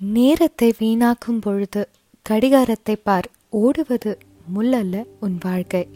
நேரத்தை 0.00 0.74
வீணாக்கும் 0.78 1.40
பொழுது 1.40 1.88
கடிகாரத்தை 2.22 2.96
பார் 3.02 3.30
ஓடுவது 3.50 4.18
முள்ளல்ல 4.54 5.04
உன் 5.20 5.38
வாழ்க்கை. 5.40 5.88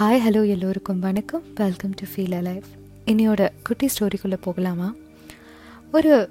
ஹாய் 0.00 0.22
ஹலோ 0.26 0.48
எல்லோருக்கும் 0.48 0.98
வணக்கம். 0.98 1.42
Welcome 1.54 1.90
to 1.90 2.06
feel 2.12 2.32
a 2.32 2.40
life 2.40 2.64
இன்னையோட 3.06 3.48
குட்டி 3.62 3.88
ஸ்டோரிக்குள்ளே 3.88 4.38
போகலாமா? 4.40 4.94
ஒரு 5.92 6.30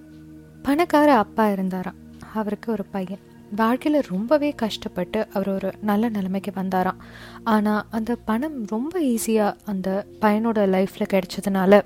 பணக்கார 0.61 1.17
அப்பா 1.17 1.49
இருந்தாராம். 1.49 1.95
அவருக்கு 2.33 2.71
ஒரு 2.71 2.85
பையன். 2.85 3.19
வாழ்க்கையில் 3.55 4.07
ரொம்பவே 4.09 4.51
கஷ்டப்பட்டு 4.51 5.27
அவர் 5.33 5.49
ஒரு 5.49 5.71
நல்ல 5.81 6.09
நிலைமைக்கு 6.09 6.51
வந்தாராம். 6.55 7.01
ஆனால் 7.43 7.85
அந்த 7.89 8.15
பணம் 8.15 8.65
ரொம்ப 8.65 8.99
ஈஸியாக 9.01 9.57
அந்த 9.65 10.05
பையனோட 10.21 10.65
லைஃப்பில் 10.75 11.11
கிடைச்சதுனால 11.13 11.81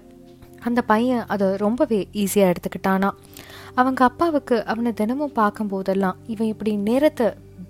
அந்த 0.61 0.81
பையன் 0.81 1.25
அதை 1.27 1.55
ரொம்பவே 1.55 2.07
ஈஸியாக 2.13 2.53
எடுத்துக்கிட்டானா 2.53 3.09
அவங்க 3.77 4.01
அப்பாவுக்கு 4.03 4.55
அவனை 4.65 4.91
தினமும் 4.93 5.35
பார்க்கும்போதெல்லாம் 5.35 6.18
இவன் 6.27 6.47
இப்படி 6.47 6.71
நேரத்தை 6.87 7.25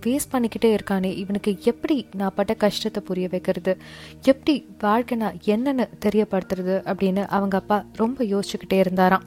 வேஸ்ட் 0.05 0.31
பண்ணிக்கிட்டே 0.33 0.69
இருக்கானே. 0.75 1.09
இவனுக்கு 1.21 1.51
எப்படி 1.63 1.95
நான் 2.15 2.35
பட்ட 2.35 2.53
கஷ்டத்தை 2.53 3.01
புரிய 3.05 3.27
வைக்கிறது? 3.31 3.73
எப்படி 4.21 4.53
வாழ்க்கை 4.79 5.15
நான் 5.17 5.39
என்னன்னு 5.45 5.85
தெரியப்படுத்துறது 6.05 6.75
அப்படின்னு 6.91 7.23
அவங்க 7.27 7.57
அப்பா 7.57 7.77
ரொம்ப 7.95 8.23
யோசிச்சுக்கிட்டே 8.23 8.77
இருந்தாராம். 8.79 9.25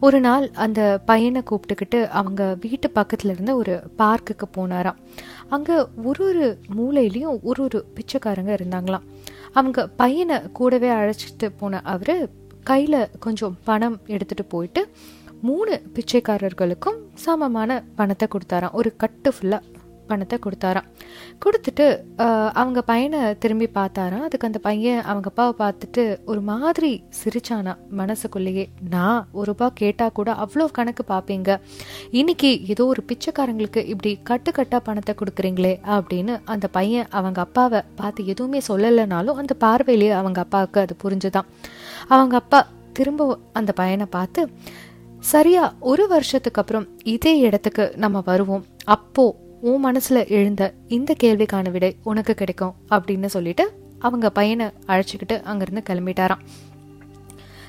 ஒரு 0.00 0.18
நாள் 0.20 0.44
அந்த 0.64 0.80
பையனை 1.04 1.42
கூப்பிட்டுக்கிட்டு 1.50 1.98
அவங்க 2.20 2.42
வீட்டு 2.60 2.90
பக்கத்தில் 2.90 3.32
இருந்த 3.34 3.54
ஒரு 3.54 3.74
பார்க்குக்கு 3.98 4.48
போனாராம். 4.56 4.98
அங்கே 5.48 5.76
ஒரு 6.08 6.22
ஒரு 6.28 6.44
மூலையிலையும் 6.78 7.38
ஒரு 7.42 7.62
ஒரு 7.62 7.80
பிச்சைக்காரங்க 7.96 8.52
இருந்தாங்களாம். 8.58 9.06
அவங்க 9.52 9.86
பையனை 10.02 10.38
கூடவே 10.52 10.90
அழைச்சிட்டு 10.98 11.48
போன 11.58 11.80
அவர் 11.94 12.14
கையில் 12.70 13.00
கொஞ்சம் 13.18 13.54
பணம் 13.64 13.98
எடுத்துகிட்டு 14.06 14.44
போயிட்டு 14.48 14.82
மூணு 15.48 15.74
பிச்சைக்காரர்களுக்கும் 15.94 16.98
சமமான 17.26 17.70
பணத்தை 18.00 18.28
கொடுத்தாராம். 18.34 18.74
ஒரு 18.80 18.90
கட்டு 19.02 19.30
ஃபுல்லாக 19.36 19.80
பணத்தை 20.10 20.36
கொடுத்தாராம். 20.44 20.88
கொடுத்துட்டு 21.42 21.84
அவங்க 22.60 22.80
பையனை 22.88 23.20
திரும்பி 23.42 23.68
பார்த்தாராம். 23.76 24.24
அதுக்கு 24.26 24.48
அந்த 24.48 24.60
பையன் 24.66 25.00
அவங்க 25.10 25.28
அப்பாவை 25.30 25.54
பார்த்துட்டு 25.62 26.02
ஒரு 26.30 26.40
மாதிரி 26.50 26.90
சிரிச்சானா 27.20 27.72
மனசுக்குள்ளேயே. 28.00 28.64
நான் 28.94 29.20
ஒரு 29.38 29.46
ரூபா 29.50 29.68
கேட்டால் 29.80 30.14
கூட 30.18 30.30
அவ்வளோ 30.44 30.66
கணக்கு 30.78 31.04
பார்ப்பீங்க. 31.12 31.56
இன்னைக்கு 32.20 32.50
ஏதோ 32.74 32.86
ஒரு 32.92 33.04
பிச்சைக்காரங்களுக்கு 33.10 33.82
இப்படி 33.92 34.12
கட்டு 34.30 34.52
கட்டாக 34.58 34.82
பணத்தை 34.88 35.14
கொடுக்குறீங்களே 35.20 35.74
அப்படின்னு 35.96 36.36
அந்த 36.54 36.68
பையன் 36.78 37.10
அவங்க 37.20 37.40
அப்பாவை 37.46 37.82
பார்த்து 38.02 38.30
எதுவுமே 38.34 38.62
சொல்லலைனாலும் 38.70 39.40
அந்த 39.42 39.56
பார்வையிலேயே 39.66 40.14
அவங்க 40.20 40.40
அப்பாவுக்கு 40.46 40.80
அது 40.86 40.96
புரிஞ்சுதான். 41.04 41.50
அவங்க 42.14 42.36
அப்பா 42.44 42.60
திரும்ப 42.96 43.36
அந்த 43.58 43.70
பையனை 43.78 44.06
பார்த்து 44.16 44.40
சரியா 45.22 45.74
ஒரு 45.80 46.08
வருஷத்துக்கு 46.08 46.60
அப்புறம் 46.60 46.86
இதே 47.04 47.38
இடத்துக்கு 47.38 47.92
நம்ம 47.96 48.22
வருவோம். 48.24 48.64
அப்போ 48.84 49.36
உன் 49.60 49.84
மனசுல 49.86 50.28
எழுந்த 50.28 50.74
இந்த 50.88 51.14
கேள்விக்கான 51.22 51.70
விடை 51.70 51.96
உனக்கு 52.02 52.34
கிடைக்கும் 52.34 52.74
அப்படின்னு 52.90 53.24
சொல்லிட்டு 53.26 53.72
அவங்க 53.98 54.30
பையனை 54.30 54.66
அழைச்சிக்கிட்டு 54.86 55.42
அங்கிருந்து 55.42 55.82
கிளம்பிட்டாராம். 55.90 56.42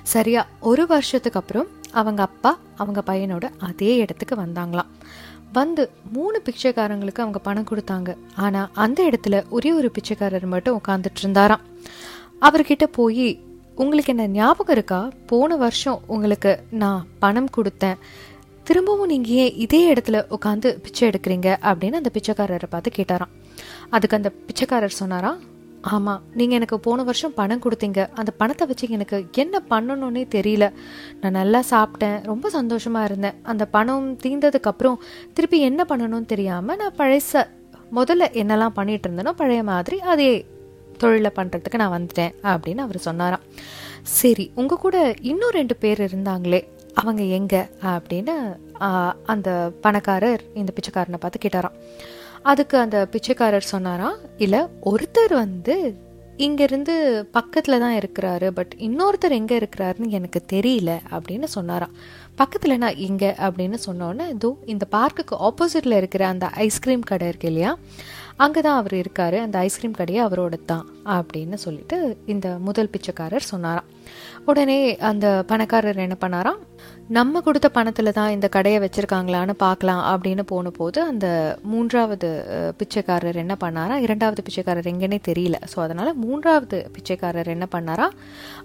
சரியா 0.04 0.48
ஒரு 0.60 0.88
வருஷத்துக்கு 0.88 1.40
அப்புறம் 1.40 1.68
அவங்க 1.92 2.22
அப்பா 2.22 2.58
அவங்க 2.76 3.04
பையனோட 3.06 3.50
அதே 3.58 3.96
இடத்துக்கு 3.96 4.36
வந்தாங்களாம். 4.36 4.92
வந்து 5.54 5.90
மூணு 6.12 6.42
பிச்சைக்காரங்களுக்கு 6.46 7.22
அவங்க 7.22 7.40
பணம் 7.40 7.68
கொடுத்தாங்க. 7.72 8.16
ஆனா 8.36 8.70
அந்த 8.74 9.12
இடத்துல 9.12 9.50
ஒரே 9.50 9.74
ஒரு 9.74 9.92
பிச்சைக்காரர் 9.92 10.46
மட்டும் 10.46 10.82
உட்காந்துட்டு 10.88 11.20
இருந்தாராம். 11.20 11.62
அவர்கிட்ட 12.42 12.84
போய் 12.92 13.40
உங்களுக்கு 13.76 14.14
என்ன 14.14 14.28
ஞாபகம் 14.28 14.76
இருக்கா? 14.76 15.10
போன 15.26 15.56
வருஷம் 15.56 16.02
உங்களுக்கு 16.08 16.64
நான் 16.70 17.06
பணம் 17.20 17.50
கொடுத்தேன். 17.58 17.96
திரும்பவும் 18.64 19.08
நீங்கள் 19.08 19.34
ஏன் 19.34 19.56
இதே 19.56 19.94
இடத்துல 19.94 20.36
உட்காந்து 20.36 20.78
பிச்சை 20.84 21.10
எடுக்கிறீங்க? 21.10 21.50
அப்படின்னு 21.62 22.00
அந்த 22.02 22.12
பிச்சைக்காரரை 22.14 22.64
பார்த்து 22.70 22.92
கேட்டாராம். 22.96 23.34
அதுக்கு 23.90 24.18
அந்த 24.18 24.32
பிச்சைக்காரர் 24.48 25.00
சொன்னாராம் 25.02 25.40
ஆமாம் 25.82 26.22
நீங்கள் 26.34 26.56
எனக்கு 26.56 26.80
போன 26.80 27.04
வருஷம் 27.04 27.34
பணம் 27.34 27.62
கொடுத்தீங்க. 27.62 28.10
அந்த 28.14 28.32
பணத்தை 28.32 28.68
வச்சு 28.68 28.90
எனக்கு 28.90 29.26
என்ன 29.32 29.62
பண்ணணும்னே 29.70 30.24
தெரியல. 30.36 30.72
நான் 31.22 31.32
நல்லா 31.32 31.64
சாப்பிட்டேன் 31.70 32.24
ரொம்ப 32.24 32.50
சந்தோஷமாக 32.50 33.06
இருந்தேன். 33.06 33.34
அந்த 33.44 33.66
பணம் 33.66 34.18
தீர்ந்ததுக்கப்புறம் 34.24 34.98
திருப்பி 35.34 35.60
என்ன 35.60 35.86
பண்ணணும்னு 35.90 36.26
தெரியாமல் 36.26 36.78
நான் 36.78 36.96
பழைச 36.96 37.48
முதல்ல 37.96 38.24
என்னெல்லாம் 38.42 38.78
பண்ணிட்டு 38.80 39.10
இருந்தேனோ 39.10 39.32
பழைய 39.32 39.64
மாதிரி 39.64 40.00
அதே 40.00 40.46
தொழிலை 41.02 41.32
பண்ணுறதுக்கு 41.38 41.82
நான் 41.82 41.96
வந்துட்டேன் 41.96 42.34
அப்படின்னு 42.54 42.86
அவர் 42.86 43.00
சொன்னாராம். 43.08 43.44
சரி 44.20 44.46
உங்கள் 44.62 44.82
கூட 44.86 44.98
இன்னும் 45.32 45.56
ரெண்டு 45.60 45.76
பேர் 45.84 46.02
இருந்தாங்களே 46.08 46.62
அவங்க 47.02 47.22
எங்கே? 47.38 47.62
அப்படின்னு 47.94 48.34
அந்த 49.34 49.50
பணக்காரர் 49.86 50.44
இந்த 50.62 50.72
பிச்சைக்காரனை 50.78 51.20
பார்த்து 51.22 51.44
கேட்டாராம். 51.46 51.78
அதுக்கு 52.52 52.76
அந்த 52.86 52.98
பிச்சைக்காரர் 53.14 53.72
சொன்னாராம் 53.74 54.18
இல்லை 54.46 54.62
ஒருத்தர் 54.92 55.34
வந்து 55.44 55.76
இங்கேருந்து 56.46 56.94
பக்கத்தில் 57.38 57.82
தான் 57.84 57.98
இருக்கிறாரு 58.00 58.48
பட் 58.58 58.72
இன்னொருத்தர் 58.88 59.36
எங்கே 59.40 59.56
இருக்கிறாருன்னு 59.62 60.16
எனக்கு 60.18 60.40
தெரியல 60.54 60.92
அப்படின்னு 61.16 61.48
சொன்னாராம். 61.56 61.94
பக்கத்தில் 62.42 62.82
நான் 62.84 63.02
இங்கே 63.08 63.30
அப்படின்னு 63.48 63.78
சொன்னோன்னே 63.88 64.26
இதோ 64.36 64.50
இந்த 64.74 64.86
பார்க்குக்கு 64.96 65.36
ஆப்போசிட்டில் 65.50 66.00
இருக்கிற 66.02 66.26
அந்த 66.34 66.48
ஐஸ்கிரீம் 66.66 67.10
கடை 67.12 67.28
இருக்கு 67.32 67.50
இல்லையா 67.52 67.72
அங்கே 68.36 68.62
தான் 68.62 68.78
அவர் 68.78 68.94
இருக்காரு. 68.94 69.38
அந்த 69.40 69.58
ஐஸ்கிரீம் 69.58 70.00
கடையை 70.00 70.26
அவரோட 70.26 70.56
தான் 70.66 70.86
அப்படின்னு 71.16 71.58
சொல்லிட்டு 71.66 71.98
இந்த 72.34 72.48
முதல் 72.68 72.92
பிச்சைக்காரர் 72.94 73.52
சொன்னாராம். 73.54 73.90
உடனே 74.52 74.78
அந்த 75.10 75.26
பணக்காரர் 75.50 76.06
என்ன 76.06 76.16
பண்ணாராம்? 76.24 76.62
நம்ம 77.18 77.42
கொடுத்த 77.46 77.68
பணத்தில் 77.76 78.16
தான் 78.18 78.34
இந்த 78.36 78.48
கடையை 78.56 78.80
வச்சுருக்காங்களான்னு 78.84 79.54
பார்க்கலாம் 79.64 80.02
அப்படின்னு 80.12 80.44
போன 80.52 80.70
போது 80.78 81.00
அந்த 81.12 81.28
மூன்றாவது 81.72 82.30
பிச்சைக்காரர் 82.80 83.38
என்ன 83.44 83.56
பண்ணாரா 83.64 83.96
இரண்டாவது 84.06 84.42
பிச்சைக்காரர் 84.48 84.90
எங்கன்னே 84.92 85.20
தெரியல. 85.30 85.58
ஸோ 85.72 85.78
அதனால் 85.86 86.12
மூன்றாவது 86.24 86.78
பிச்சைக்காரர் 86.96 87.50
என்ன 87.56 87.68
பண்ணாரா 87.76 88.08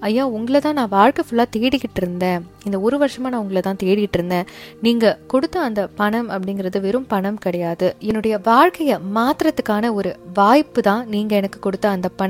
ஐயா 0.08 0.24
உங்களை 0.38 0.60
தான் 0.66 0.78
நான் 0.80 0.94
வாழ்க்கை 0.98 1.24
ஃபுல்லாக 1.26 1.54
தேடிக்கிட்டு 1.56 2.02
இருந்தேன். 2.02 2.40
இந்த 2.66 2.78
ஒரு 2.86 2.98
வருஷமாக 3.02 3.32
நான் 3.34 3.44
உங்களை 3.44 3.62
தான் 3.68 3.80
தேடிட்டு 3.84 4.18
இருந்தேன். 4.20 4.48
நீங்கள் 4.86 5.16
கொடுத்த 5.34 5.60
அந்த 5.68 5.82
பணம் 6.00 6.30
அப்படிங்கிறது 6.36 6.80
வெறும் 6.86 7.08
பணம் 7.14 7.40
கிடையாது. 7.46 7.88
என்னுடைய 8.08 8.34
வாழ்க்கையை 8.50 8.98
மாற்றுறதுக்கான 9.18 9.92
ஒரு 10.00 10.12
வாய்ப்பு 10.40 10.82
தான் 10.90 11.04
நீங்கள் 11.16 11.40
எனக்கு 11.42 11.60
கொடுத்த 11.68 11.88
அந்த 11.96 12.08
பணம். 12.08 12.26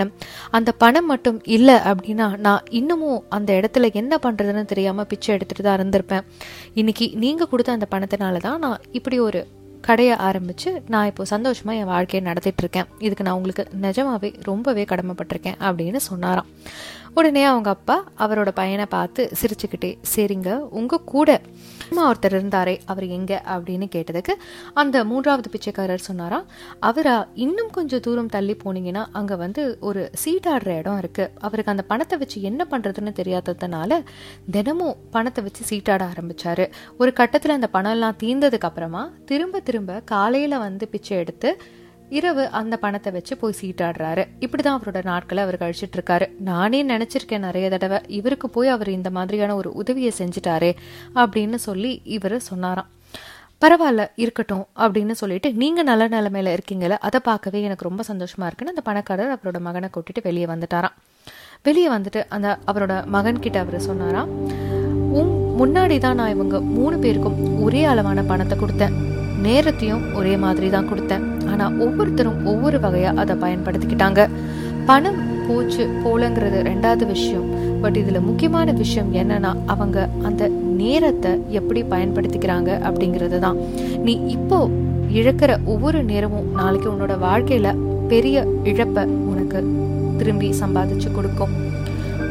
அந்த 0.51 0.73
பணம் 0.73 1.07
மட்டும் 1.07 1.39
இல்லை 1.57 1.77
அப்படின்னா 1.91 2.27
நான் 2.39 2.65
இன்னமும் 2.71 3.25
அந்த 3.29 3.53
இடத்துல 3.61 3.93
என்ன 3.93 4.19
பண்ணுறதுன்னு 4.25 4.65
தெரியாமல் 4.65 5.07
பிச்சை 5.07 5.31
எடுத்துகிட்டு 5.37 5.69
தான் 5.69 5.79
இருந்திருப்பேன். 5.81 6.27
இன்னைக்கு 6.75 7.09
நீங்கள் 7.25 7.51
கொடுத்த 7.53 7.79
அந்த 7.79 7.89
பணத்தினால 7.95 8.37
தான் 8.49 8.59
நான் 8.59 8.81
இப்படி 8.93 9.19
ஒரு 9.29 9.43
கடையை 9.81 10.15
ஆரம்பித்து 10.29 10.83
நான் 10.89 11.07
இப்போ 11.07 11.25
சந்தோஷமாக 11.25 11.79
என் 11.81 11.91
வாழ்க்கையை 11.93 12.21
நடத்திட்டு 12.29 12.63
இருக்கேன். 12.63 12.89
இதுக்கு 12.99 13.27
நான் 13.27 13.37
உங்களுக்கு 13.41 13.65
நிஜமாவே 13.83 14.31
ரொம்பவே 14.43 14.85
கடமைப்பட்டிருக்கேன் 14.85 15.59
அப்படின்னு 15.69 16.01
சொன்னாராம். 16.11 16.49
உடனே 17.19 17.43
அவங்க 17.45 17.71
அப்பா 17.71 17.95
அவரோட 18.19 18.51
பையனை 18.55 18.87
பார்த்து 18.87 19.23
சிரிச்சுக்கிட்டே 19.41 19.91
சரிங்க 20.15 20.51
உங்கள் 20.79 21.05
கூட 21.05 21.31
ஒருத்தர் 21.99 22.35
இருந்தாரே 22.37 22.75
அவர் 22.87 23.07
எங்க? 23.09 23.33
அப்படின்னு 23.47 23.87
கேட்டதுக்கு 23.95 24.33
அந்த 24.75 25.05
மூன்றாவது 25.05 25.49
பிச்சைக்காரர் 25.51 26.07
சொன்னாராம் 26.09 26.45
அவரா 26.81 27.15
இன்னும் 27.35 27.71
கொஞ்சம் 27.71 28.01
தூரம் 28.01 28.27
தள்ளி 28.27 28.57
போனீங்கன்னா 28.65 29.05
அங்கே 29.13 29.35
வந்து 29.35 29.63
ஒரு 29.81 30.03
சீட்டாடுற 30.23 30.79
இடம் 30.79 30.99
இருக்கு. 30.99 31.25
அவருக்கு 31.39 31.71
அந்த 31.71 31.85
பணத்தை 31.85 32.19
வச்சு 32.19 32.39
என்ன 32.43 32.67
பண்ணுறதுன்னு 32.71 33.13
தெரியாததுனால 33.21 33.93
தினமும் 34.51 34.97
பணத்தை 35.11 35.45
வச்சு 35.45 35.65
சீட்டாட 35.71 36.05
ஆரம்பிச்சாரு. 36.11 36.67
ஒரு 36.99 37.13
கட்டத்தில் 37.13 37.57
அந்த 37.59 37.67
பணம் 37.69 37.93
எல்லாம் 37.93 38.17
தீர்ந்ததுக்கு 38.23 38.69
அப்புறமா 38.71 39.03
திரும்ப 39.25 39.61
திரும்ப 39.61 40.01
காலையில் 40.05 40.59
வந்து 40.59 40.89
பிச்சை 40.89 41.17
எடுத்து 41.17 41.51
இரவு 42.11 42.45
அந்த 42.59 42.75
பணத்தை 42.77 43.13
வச்சு 43.13 43.37
போய் 43.37 43.59
சீட்டாடுறாரு. 43.61 44.23
இப்படிதான் 44.45 44.77
அவரோட 44.79 45.05
நாட்களை 45.05 45.43
அவர் 45.43 45.61
கழிச்சிட்டு 45.63 45.97
இருக்காரு 45.99 46.27
நானே 46.51 46.81
நினைச்சிருக்கேன் 46.85 47.45
நிறைய 47.47 47.69
தடவை 47.71 47.99
இவருக்கு 48.19 48.49
போய் 48.51 48.69
அவர் 48.69 48.91
இந்த 48.99 49.11
மாதிரியான 49.11 49.57
ஒரு 49.57 49.73
உதவியை 49.73 50.13
செஞ்சுட்டாரே 50.19 50.71
அப்படின்னு 51.15 51.55
சொல்லி 51.55 51.93
இவர் 52.17 52.37
சொன்னாராம். 52.51 52.89
பரவாயில்ல 53.63 54.03
இருக்கட்டும் 54.23 54.65
அப்படின்னு 54.85 55.15
சொல்லிட்டு 55.21 55.49
நீங்க 55.53 55.83
நல்ல 55.83 56.09
நிலைமையில 56.09 56.55
இருக்கீங்கள 56.57 56.97
அதை 57.09 57.21
பார்க்கவே 57.29 57.63
எனக்கு 57.63 57.89
ரொம்ப 57.89 58.03
சந்தோஷமா 58.11 58.47
இருக்குன்னு 58.49 58.75
அந்த 58.75 58.85
பணக்காரர் 58.91 59.35
அவரோட 59.37 59.61
மகனை 59.69 59.89
கூட்டிட்டு 59.97 60.23
வெளியே 60.23 60.47
வந்துட்டாராம். 60.53 60.97
வெளியே 61.63 61.89
வந்துட்டு 61.91 62.21
அந்த 62.37 62.59
அவரோட 62.73 63.07
மகன் 63.07 63.43
கிட்ட 63.45 63.59
அவர் 63.59 63.87
சொன்னாராம் 63.89 64.31
உன் 65.21 65.33
முன்னாடி 65.61 65.99
தான் 65.99 66.19
நான் 66.21 66.35
இவங்க 66.35 66.57
மூணு 66.61 66.99
பேருக்கும் 66.99 67.39
ஒரே 67.63 67.85
அளவான 67.85 68.23
பணத்தை 68.23 68.57
கொடுத்தேன். 68.59 68.97
நேரத்தையும் 69.47 70.05
ஒரே 70.19 70.35
மாதிரி 70.45 70.69
தான் 70.75 70.89
கொடுத்தேன். 70.91 71.25
ஆனால் 71.51 71.75
ஒவ்வொருத்தரும் 71.85 72.39
ஒவ்வொரு 72.53 72.79
வகையாக 72.85 73.21
அதை 73.23 73.37
பயன்படுத்திக்கிட்டாங்க. 73.45 74.23
பணம் 74.89 75.21
போச்சு 75.49 75.83
போலங்கிறது 76.05 76.59
ரெண்டாவது 76.71 77.05
விஷயம். 77.15 77.47
பட் 77.83 77.99
இதில் 78.01 78.27
முக்கியமான 78.29 78.73
விஷயம் 78.83 79.11
என்னன்னா 79.21 79.51
அவங்க 79.73 79.99
அந்த 80.29 80.43
நேரத்தை 80.81 81.33
எப்படி 81.59 81.81
பயன்படுத்திக்கிறாங்க 81.95 82.71
அப்படிங்கிறது 82.89 83.39
தான். 83.47 83.59
நீ 84.07 84.15
இப்போ 84.37 84.59
இழக்கிற 85.21 85.51
ஒவ்வொரு 85.73 86.01
நேரமும் 86.13 86.49
நாளைக்கு 86.61 86.89
உன்னோட 86.95 87.15
வாழ்க்கையில 87.27 87.69
பெரிய 88.13 88.47
இழப்பை 88.73 89.05
உனக்கு 89.31 89.61
திரும்பி 90.19 90.49
சம்பாதிச்சு 90.63 91.09
கொடுக்கும். 91.19 91.55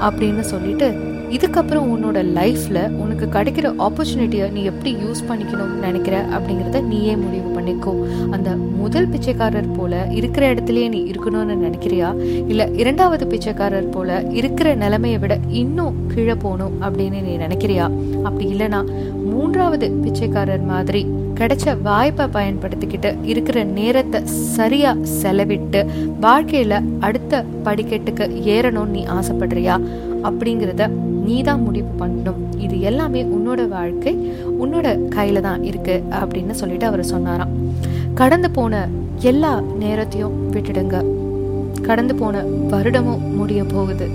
அப்படின்னு 0.07 0.43
சொல்லிட்டு 0.53 0.87
இதுக்கப்புறம் 1.35 1.87
உன்னோட 1.93 2.19
லைஃப்பில் 2.37 2.89
உனக்கு 2.89 3.25
கிடைக்கிற 3.25 3.67
ஆப்பர்ச்சுனிட்டியை 3.85 4.51
நீ 4.51 4.63
எப்படி 4.63 4.95
யூஸ் 4.95 5.21
பண்ணிக்கணும்னு 5.29 5.77
நினைக்கிற 5.85 6.25
அப்படிங்கிறத 6.35 6.81
நீயே 6.81 7.15
முடிவு 7.15 7.49
பண்ணிக்கோ. 7.57 7.93
அந்த 8.31 8.49
முதல் 8.55 9.07
பிச்சைக்காரர் 9.07 9.71
போல 9.71 10.07
இருக்கிற 10.11 10.53
இடத்துலயே 10.53 10.87
நீ 10.89 11.11
இருக்கணும்னு 11.11 11.57
நினைக்கிறியா? 11.65 12.09
இல்லை 12.47 12.65
இரண்டாவது 12.75 13.27
பிச்சைக்காரர் 13.27 13.89
போல 13.89 14.23
இருக்கிற 14.29 14.75
நிலைமையை 14.75 15.19
விட 15.19 15.37
இன்னும் 15.49 16.07
கீழே 16.07 16.35
போகணும் 16.35 16.81
அப்படின்னு 16.81 17.21
நீ 17.21 17.37
நினைக்கிறியா? 17.37 17.87
அப்படி 18.23 18.53
இல்லைனா 18.53 18.81
மூன்றாவது 19.23 19.91
பிச்சைக்காரர் 19.91 20.61
மாதிரி 20.61 21.05
கிடைச்ச 21.39 21.81
வாய்ப்பை 21.81 22.25
பயன்படுத்திக்கிட்டு 22.27 23.09
இருக்கிற 23.23 23.63
நேரத்தை 23.63 24.25
சரியா 24.25 24.95
செலவிட்டு 25.21 25.81
வாழ்க்கையில 26.21 26.83
அடுத்த 26.99 27.43
படிக்கட்டுக்கு 27.63 28.25
ஏறணும்னு 28.53 28.95
நீ 28.95 29.05
ஆசைப்படுறியா? 29.05 29.75
அப்படிங்கிறத 30.23 30.87
நீ 31.27 31.41
தான் 31.41 31.63
முடிவு 31.63 31.89
பண்ணணும். 31.99 32.41
இது 32.57 32.81
எல்லாமே 32.81 33.23
உன்னோட 33.23 33.67
வாழ்க்கை 33.67 34.13
உன்னோட 34.63 34.87
கையில 35.15 35.41
தான் 35.41 35.63
இருக்கு 35.63 36.03
அப்படின்னு 36.21 36.51
சொல்லிட்டு 36.51 36.85
அவர் 36.85 37.03
சொன்னாராம். 37.03 37.53
கடந்து 38.13 38.51
போன 38.51 38.87
எல்லா 39.21 39.61
நேரத்தையும் 39.61 40.51
விட்டுடுங்க. 40.51 40.97
கடந்து 41.81 42.15
போன 42.15 42.43
வருடமும் 42.43 43.25
முடிய 43.39 43.63
போகுது. 43.63 44.07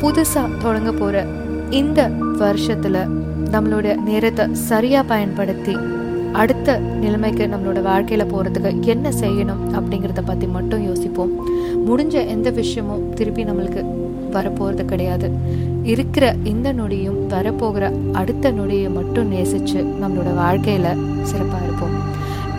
புதுசா 0.00 0.42
தொடங்க 0.58 0.92
போற 0.92 1.26
இந்த 1.70 2.08
வருஷத்துல 2.42 3.06
நம்மளோட 3.54 3.96
நேரத்தை 4.02 4.44
சரியா 4.52 5.02
பயன்படுத்தி 5.02 5.76
அடுத்த 6.32 6.78
நிலைமைக்கு 6.78 7.44
நம்மளோட 7.46 7.80
வாழ்க்கையில 7.88 8.24
போறதுக்கு 8.32 8.70
என்ன 8.84 9.08
செய்யணும் 9.20 9.62
அப்படிங்கிறத 9.78 10.22
பத்தி 10.24 10.46
மட்டும் 10.46 10.84
யோசிப்போம். 10.88 11.32
முடிஞ்ச 11.88 12.14
எந்த 12.26 12.50
விஷயமும் 12.50 13.14
திருப்பி 13.14 13.44
நம்மளுக்கு 13.44 13.82
வரப்போறது 14.32 14.84
கிடையாது. 14.84 15.30
இருக்கிற 15.82 16.36
இந்த 16.44 16.72
நொடியும் 16.72 17.28
வரப்போகிற 17.28 17.92
அடுத்த 18.12 18.50
நொடியை 18.50 18.90
மட்டும் 18.90 19.32
நேசிச்சு 19.32 19.78
நம்மளோட 20.02 20.30
வாழ்க்கையில 20.38 20.88
சிறப்பா 21.22 21.58
இருப்போம். 21.62 21.96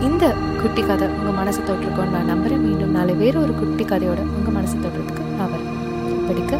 இந்த 0.00 0.34
குட்டி 0.62 0.82
கதை 0.82 1.08
உங்க 1.08 1.42
மனசை 1.42 1.60
தொட்டிருக்கோன்னு 1.66 2.24
நான் 2.24 2.30
நம்புறேன். 2.30 2.60
மீண்டும் 2.60 2.90
நாளை 2.90 3.14
வேற 3.14 3.40
ஒரு 3.40 3.54
குட்டி 3.54 3.84
கதையோட 3.84 4.20
உங்க 4.20 4.60
மனசை 4.60 4.76
தொட்டுறதுக்கு 4.76 5.36
நான் 5.38 5.48
வரேன். 5.48 6.26
படிக்க 6.26 6.58